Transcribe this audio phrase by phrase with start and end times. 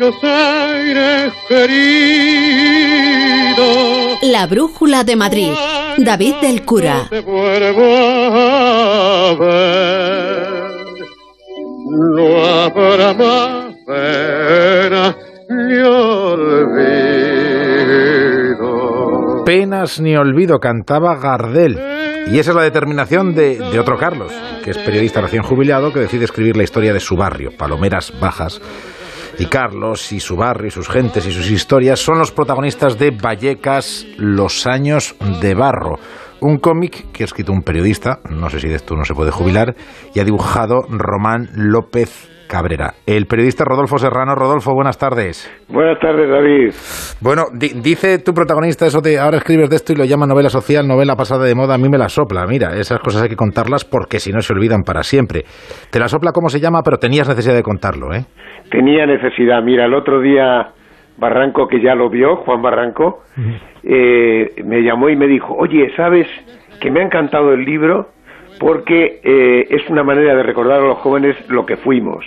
[0.00, 1.66] Buenos Aires querido.
[4.22, 5.50] La Brújula de Madrid.
[5.98, 7.06] David del Cura.
[7.10, 10.48] Te vuelvo a ver.
[12.16, 15.14] No habrá más pena
[15.50, 16.64] ni olvido.
[19.44, 21.78] Penas ni olvido, cantaba Gardel.
[22.32, 24.32] Y esa es la determinación de, de, otro Carlos,
[24.64, 28.62] que es periodista recién jubilado, que decide escribir la historia de su barrio, Palomeras Bajas.
[29.40, 33.10] Y Carlos y su barrio y sus gentes y sus historias son los protagonistas de
[33.10, 35.98] Vallecas, Los años de barro.
[36.42, 39.30] Un cómic que ha escrito un periodista, no sé si de esto no se puede
[39.30, 39.74] jubilar,
[40.14, 42.94] y ha dibujado Román López Cabrera.
[43.06, 44.34] El periodista Rodolfo Serrano.
[44.34, 45.46] Rodolfo, buenas tardes.
[45.68, 46.70] Buenas tardes, David.
[47.20, 50.48] Bueno, di dice tu protagonista eso de ahora escribes de esto y lo llama novela
[50.48, 52.44] social, novela pasada de moda, a mí me la sopla.
[52.48, 55.44] Mira, esas cosas hay que contarlas porque si no se olvidan para siempre.
[55.92, 58.24] Te la sopla cómo se llama, pero tenías necesidad de contarlo, ¿eh?
[58.70, 59.62] Tenía necesidad.
[59.62, 60.72] Mira, el otro día
[61.18, 63.20] Barranco, que ya lo vio, Juan Barranco,
[63.84, 66.26] eh, me llamó y me dijo, oye, ¿sabes
[66.80, 68.08] que me ha encantado el libro?
[68.60, 72.22] Porque eh, es una manera de recordar a los jóvenes lo que fuimos.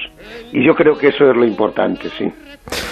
[0.51, 2.27] Y yo creo que eso es lo importante, sí.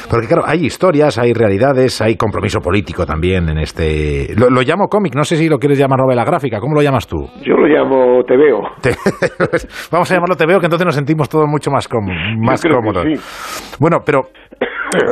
[0.08, 4.28] Porque claro, hay historias, hay realidades, hay compromiso político también en este...
[4.38, 7.08] Lo, lo, llamo cómic, no sé si lo quieres llamar novela gráfica, ¿cómo lo llamas
[7.08, 7.18] tú?
[7.42, 8.62] Yo lo llamo Te veo.
[9.92, 12.06] Vamos a llamarlo Te veo, que entonces nos sentimos todos mucho más, com
[12.38, 13.06] más cómodos.
[13.06, 13.78] Sí.
[13.80, 14.28] Bueno, pero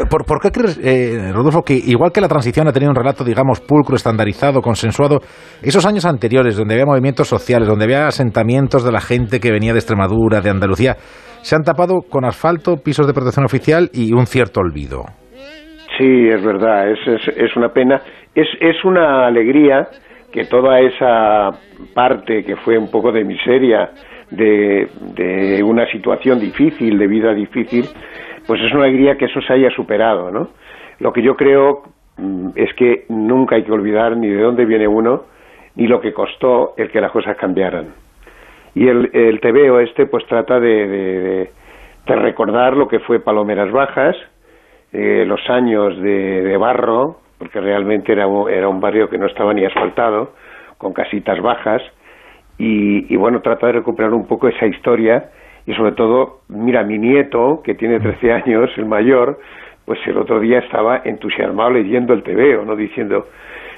[0.09, 3.23] ¿Por, ¿Por, qué crees, eh, Rodolfo, que igual que la transición ha tenido un relato,
[3.23, 5.19] digamos, pulcro, estandarizado, consensuado,
[5.61, 9.71] esos años anteriores, donde había movimientos sociales, donde había asentamientos de la gente que venía
[9.71, 10.95] de Extremadura, de Andalucía,
[11.41, 15.03] se han tapado con asfalto, pisos de protección oficial y un cierto olvido?
[15.97, 18.02] Sí, es verdad, es, es, es una pena.
[18.36, 19.88] Es, es una alegría
[20.31, 21.49] que toda esa
[21.93, 23.91] parte que fue un poco de miseria,
[24.30, 27.86] de, de una situación difícil, de vida difícil,
[28.50, 30.47] pues es una alegría que eso se haya superado, ¿no?
[30.97, 31.83] Lo que yo creo
[32.55, 35.25] es que nunca hay que olvidar ni de dónde viene uno,
[35.75, 37.93] ni lo que costó el que las cosas cambiaran.
[38.73, 40.88] Y el, el TVO este pues trata de,
[42.08, 44.15] de, recordar lo que fue Palomeras Bajas,
[44.93, 49.64] eh, los años de, barro, porque realmente era, era un barrio que no estaba ni
[49.64, 50.33] asfaltado,
[50.80, 51.83] con casitas bajas,
[52.58, 55.30] y, y bueno, trata de recuperar un poco esa historia,
[55.69, 59.37] y sobre todo, mira, mi nieto, que tiene 13 años, el mayor,
[59.85, 62.75] pues el otro día estaba entusiasmado leyendo el TVO, ¿no?
[62.75, 63.27] Diciendo,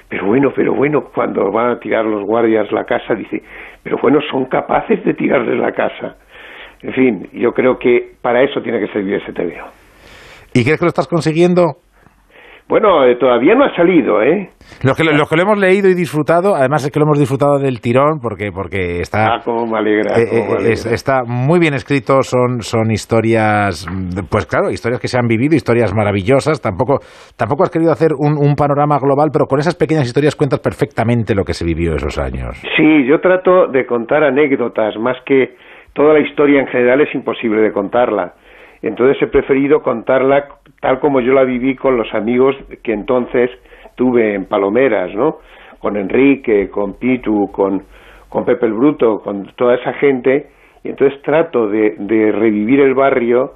[0.08, 3.44] pero bueno, pero bueno, cuando van a tirar los guardias la casa, dice,
[3.84, 6.16] pero bueno, son capaces de tirarles la casa.
[6.82, 9.68] En fin, yo creo que para eso tiene que servir ese TVO.
[10.54, 11.76] ¿Y crees que lo estás consiguiendo?
[12.72, 14.48] Bueno, eh, todavía no ha salido, ¿eh?
[14.82, 17.60] Los que, los que lo hemos leído y disfrutado, además es que lo hemos disfrutado
[17.60, 19.26] del tirón, porque, porque está...
[19.26, 20.18] Ah, como me alegra.
[20.18, 20.72] Eh, cómo me alegra.
[20.72, 23.86] Es, está muy bien escrito, son, son historias,
[24.32, 26.62] pues claro, historias que se han vivido, historias maravillosas.
[26.62, 27.00] Tampoco,
[27.38, 31.36] tampoco has querido hacer un, un panorama global, pero con esas pequeñas historias cuentas perfectamente
[31.36, 32.56] lo que se vivió esos años.
[32.78, 35.56] Sí, yo trato de contar anécdotas, más que
[35.92, 38.32] toda la historia en general es imposible de contarla.
[38.82, 40.48] Entonces he preferido contarla
[40.80, 43.52] tal como yo la viví con los amigos que entonces
[43.96, 45.38] tuve en Palomeras, ¿no?
[45.80, 47.84] Con Enrique, con Pitu, con,
[48.30, 50.48] con Pepe el Bruto, con toda esa gente.
[50.84, 53.54] Y entonces trato de, de revivir el barrio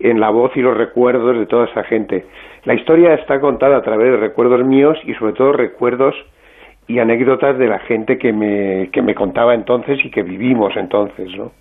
[0.00, 2.26] en la voz y los recuerdos de toda esa gente.
[2.64, 6.14] La historia está contada a través de recuerdos míos y sobre todo recuerdos
[6.88, 11.34] y anécdotas de la gente que me, que me contaba entonces y que vivimos entonces,
[11.36, 11.52] ¿no?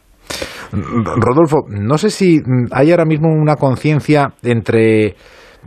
[0.72, 2.42] Rodolfo, no sé si
[2.72, 5.16] hay ahora mismo una conciencia entre,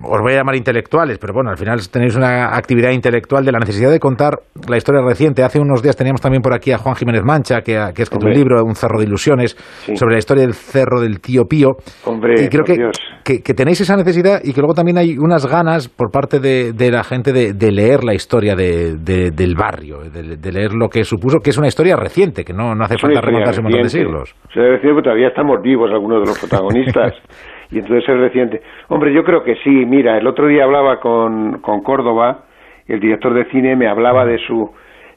[0.03, 3.59] os voy a llamar intelectuales, pero bueno, al final tenéis una actividad intelectual de la
[3.59, 4.35] necesidad de contar
[4.69, 5.43] la historia reciente.
[5.43, 8.05] Hace unos días teníamos también por aquí a Juan Jiménez Mancha, que ha, que ha
[8.05, 8.33] escrito Hombre.
[8.33, 9.97] un libro, Un cerro de ilusiones, sí.
[9.97, 11.77] sobre la historia del cerro del tío Pío.
[12.05, 12.77] Hombre, y creo que,
[13.25, 16.73] que, que, tenéis esa necesidad y que luego también hay unas ganas por parte de,
[16.73, 21.05] de la gente de, de, leer la historia de, del barrio, de, leer lo que
[21.05, 23.89] supuso, que es una historia reciente, que no, no hace falta remontarse un montón de
[23.89, 24.35] siglos.
[24.53, 27.15] Se debe decir que todavía estamos vivos algunos de los protagonistas.
[27.71, 28.63] y entonces es reciente.
[28.89, 29.71] Hombre, yo creo que sí.
[29.87, 32.45] Mira, el otro día hablaba con, con Córdoba,
[32.87, 34.71] el director de cine me hablaba de su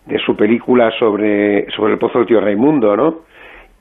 [0.06, 3.30] de su película sobre sobre el pozo del tío Raimundo, ¿no?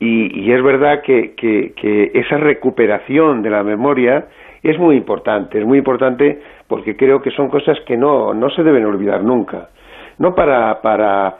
[0.00, 4.26] Y, y es verdad que, que, esa recuperación de la memoria
[4.62, 8.62] es muy importante, es muy importante porque creo que son cosas que no, no se
[8.62, 9.70] deben olvidar nunca.
[10.18, 11.38] No para, para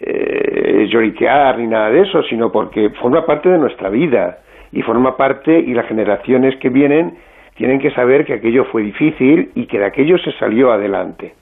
[0.00, 4.38] eh, lloriquear ni nada de eso, sino porque forma parte de nuestra vida
[4.72, 7.14] y forma parte y las generaciones que vienen
[7.56, 11.34] tienen que saber que aquello fue difícil y que de aquello se salió adelante.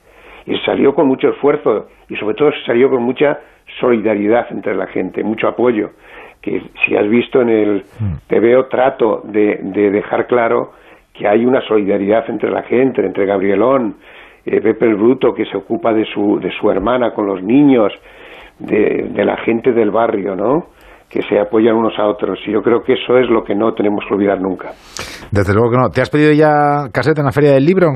[0.45, 3.39] Y se salió con mucho esfuerzo y sobre todo se salió con mucha
[3.79, 5.91] solidaridad entre la gente, mucho apoyo.
[6.41, 7.83] Que si has visto en el
[8.27, 10.71] TVO trato de, de dejar claro
[11.13, 13.95] que hay una solidaridad entre la gente, entre Gabrielón,
[14.45, 17.93] eh, Pepe el Bruto, que se ocupa de su, de su hermana con los niños,
[18.59, 20.67] de, de la gente del barrio, ¿no?
[21.11, 22.39] Que se apoyan unos a otros.
[22.47, 24.69] Y yo creo que eso es lo que no tenemos que olvidar nunca.
[25.31, 25.89] Desde luego que no.
[25.89, 27.87] ¿Te has pedido ya caseta en la Feria del Libro?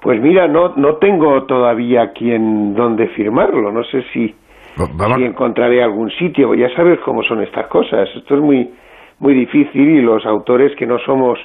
[0.00, 3.72] Pues mira, no, no tengo todavía quien donde firmarlo.
[3.72, 4.34] No sé si,
[4.76, 6.54] si encontraré algún sitio.
[6.54, 8.08] Ya sabes cómo son estas cosas.
[8.14, 8.70] Esto es muy,
[9.18, 11.38] muy difícil y los autores que no somos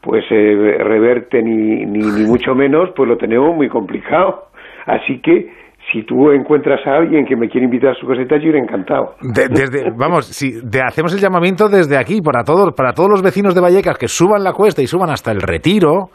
[0.00, 4.48] pues eh, reverte ni, ni, ni mucho menos, pues lo tenemos muy complicado.
[4.86, 5.50] Así que
[5.94, 9.14] si tú encuentras a alguien que me quiere invitar a su caseta, yo iré encantado.
[9.22, 13.60] desde, vamos, si hacemos el llamamiento desde aquí para todos, para todos los vecinos de
[13.60, 16.10] Vallecas que suban la cuesta y suban hasta el retiro,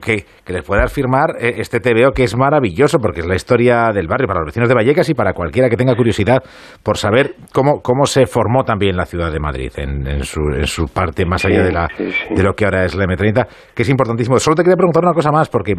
[0.00, 4.06] que, les puedas firmar eh, este TVO que es maravilloso porque es la historia del
[4.06, 6.38] barrio para los vecinos de Vallecas y para cualquiera que tenga curiosidad
[6.82, 10.86] por saber cómo, cómo se formó también la ciudad de Madrid en, su, en su
[10.86, 14.38] parte más allá de, la, de lo que ahora es la M30, que es importantísimo.
[14.38, 15.74] Solo te quería preguntar una cosa más porque...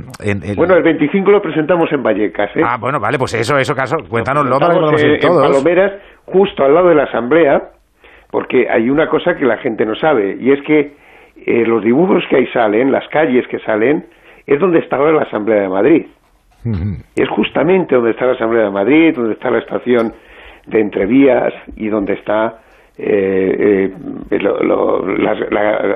[0.55, 2.49] Bueno, el 25 lo presentamos en Vallecas.
[2.55, 2.61] ¿eh?
[2.63, 5.45] Ah, bueno, vale, pues eso, eso, caso, cuéntanoslo para que lo ir todos.
[5.45, 5.93] En Palomeras,
[6.25, 7.61] justo al lado de la Asamblea,
[8.31, 10.93] porque hay una cosa que la gente no sabe, y es que
[11.45, 14.05] eh, los dibujos que ahí salen, las calles que salen,
[14.45, 16.05] es donde estaba la Asamblea de Madrid.
[17.15, 20.13] Es justamente donde está la Asamblea de Madrid, donde está la estación
[20.67, 22.59] de Entrevías y donde está
[22.97, 23.89] eh,
[24.29, 24.39] eh,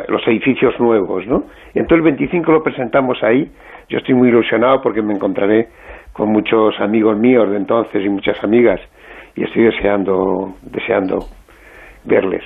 [0.08, 1.44] los edificios nuevos, ¿no?
[1.74, 3.52] Entonces el 25 lo presentamos ahí.
[3.90, 5.68] Yo estoy muy ilusionado porque me encontraré
[6.14, 8.80] con muchos amigos míos de entonces y muchas amigas
[9.36, 11.20] y estoy deseando deseando
[12.06, 12.44] verles.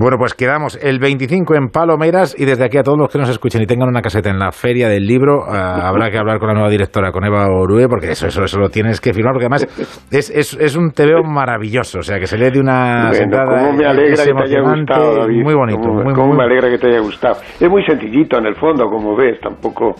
[0.00, 3.28] Bueno, pues quedamos el 25 en Palomeras y desde aquí a todos los que nos
[3.28, 6.46] escuchen y tengan una caseta en la Feria del Libro, eh, habrá que hablar con
[6.46, 9.46] la nueva directora, con Eva Orue, porque eso, eso, eso lo tienes que firmar, porque
[9.46, 9.66] además
[10.12, 13.86] es, es, es un TVO maravilloso, o sea, que se lee de una bueno, me
[13.86, 15.88] alegra que te haya gustado, Muy bonito.
[15.88, 17.34] muy, me alegra que te haya gustado.
[17.58, 19.96] Es muy sencillito en el fondo, como ves, tampoco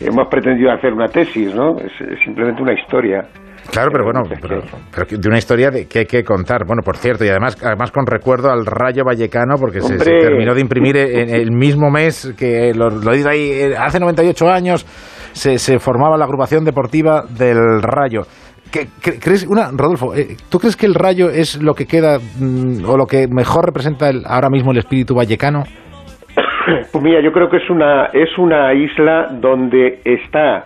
[0.00, 1.78] hemos pretendido hacer una tesis, ¿no?
[1.78, 1.92] es
[2.24, 3.28] simplemente una historia.
[3.70, 4.60] Claro, pero bueno, pero,
[5.08, 6.66] de una historia de, que hay que contar.
[6.66, 10.60] Bueno, por cierto, y además, además con recuerdo al Rayo Vallecano, porque se, terminó de
[10.60, 14.84] imprimir en el mismo mes que, lo, lo dice ahí, eh, hace 98 años
[15.32, 18.22] se, se formaba la agrupación deportiva del Rayo.
[18.70, 18.88] ¿Qué,
[19.18, 22.96] crees, una, Rodolfo, eh, ¿tú crees que el Rayo es lo que queda mm, o
[22.96, 25.62] lo que mejor representa el, ahora mismo el espíritu vallecano?
[26.92, 30.64] Pues mira, yo creo que es una, es una isla donde está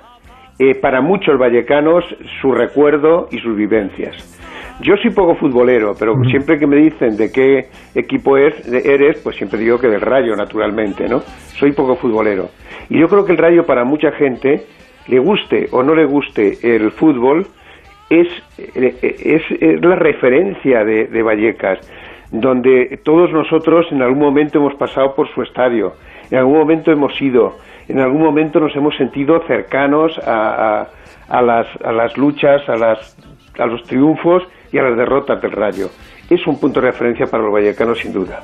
[0.59, 2.05] eh, para muchos vallecanos
[2.41, 4.35] su recuerdo y sus vivencias.
[4.81, 9.59] Yo soy poco futbolero, pero siempre que me dicen de qué equipo eres, pues siempre
[9.59, 11.19] digo que del Rayo, naturalmente, ¿no?
[11.19, 12.47] Soy poco futbolero.
[12.89, 14.67] Y yo creo que el Rayo para mucha gente,
[15.09, 17.45] le guste o no le guste el fútbol,
[18.09, 19.43] es, eh, es,
[19.83, 21.81] la referencia de, de Vallecas,
[22.31, 25.93] donde todos nosotros en algún momento hemos pasado por su estadio,
[26.31, 27.57] en algún momento hemos ido,
[27.89, 30.87] en algún momento nos hemos sentido cercanos a,
[31.31, 33.17] las, a las luchas, a, las,
[33.59, 34.43] a los triunfos
[34.73, 35.89] y a las derrotas del Rayo.
[36.29, 38.41] Es un punto de referencia para los vallecanos, sin duda.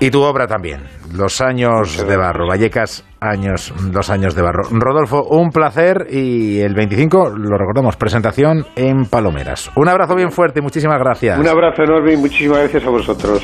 [0.00, 0.80] Y tu obra también,
[1.16, 4.62] Los años de barro, Vallecas, años, los años de barro.
[4.70, 9.70] Rodolfo, un placer y el 25, lo recordamos, presentación en Palomeras.
[9.76, 11.38] Un abrazo bien fuerte y muchísimas gracias.
[11.38, 13.42] Un abrazo enorme y muchísimas gracias a vosotros.